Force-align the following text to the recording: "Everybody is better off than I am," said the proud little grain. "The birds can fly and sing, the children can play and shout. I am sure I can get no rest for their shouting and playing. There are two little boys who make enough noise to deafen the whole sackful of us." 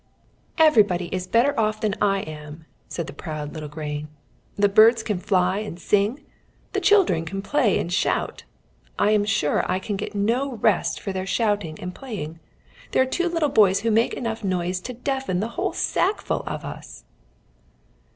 "Everybody 0.57 1.13
is 1.13 1.27
better 1.27 1.53
off 1.59 1.79
than 1.79 1.93
I 2.01 2.21
am," 2.21 2.65
said 2.89 3.05
the 3.05 3.13
proud 3.13 3.53
little 3.53 3.69
grain. 3.69 4.07
"The 4.55 4.67
birds 4.67 5.03
can 5.03 5.19
fly 5.19 5.59
and 5.59 5.79
sing, 5.79 6.25
the 6.73 6.79
children 6.81 7.23
can 7.23 7.43
play 7.43 7.77
and 7.77 7.93
shout. 7.93 8.43
I 8.97 9.11
am 9.11 9.25
sure 9.25 9.63
I 9.71 9.77
can 9.77 9.97
get 9.97 10.15
no 10.15 10.53
rest 10.55 10.99
for 10.99 11.13
their 11.13 11.27
shouting 11.27 11.77
and 11.79 11.93
playing. 11.93 12.39
There 12.93 13.03
are 13.03 13.05
two 13.05 13.29
little 13.29 13.49
boys 13.49 13.81
who 13.81 13.91
make 13.91 14.15
enough 14.15 14.43
noise 14.43 14.79
to 14.79 14.93
deafen 14.93 15.39
the 15.39 15.49
whole 15.49 15.71
sackful 15.71 16.41
of 16.47 16.65
us." 16.65 17.03